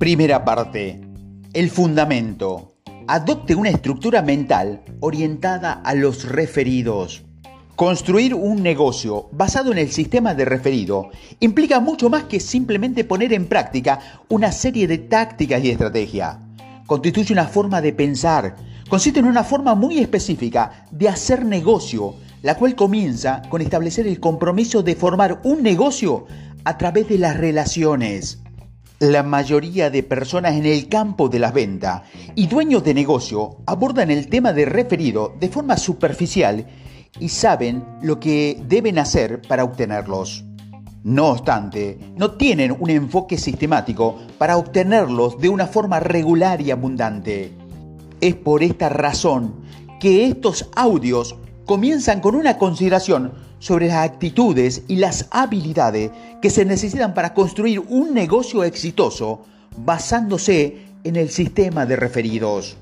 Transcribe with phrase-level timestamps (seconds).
[0.00, 0.98] Primera parte.
[1.52, 2.72] El fundamento.
[3.06, 7.22] Adopte una estructura mental orientada a los referidos.
[7.76, 13.34] Construir un negocio basado en el sistema de referido implica mucho más que simplemente poner
[13.34, 13.98] en práctica
[14.30, 16.38] una serie de tácticas y estrategias.
[16.86, 18.56] Constituye una forma de pensar,
[18.88, 24.18] consiste en una forma muy específica de hacer negocio, la cual comienza con establecer el
[24.18, 26.24] compromiso de formar un negocio
[26.64, 28.40] a través de las relaciones.
[29.00, 32.02] La mayoría de personas en el campo de las ventas
[32.34, 36.66] y dueños de negocio abordan el tema de referido de forma superficial
[37.18, 40.44] y saben lo que deben hacer para obtenerlos.
[41.02, 47.52] No obstante, no tienen un enfoque sistemático para obtenerlos de una forma regular y abundante.
[48.20, 49.62] Es por esta razón
[49.98, 56.10] que estos audios comienzan con una consideración sobre las actitudes y las habilidades
[56.40, 59.44] que se necesitan para construir un negocio exitoso
[59.76, 62.76] basándose en el sistema de referidos.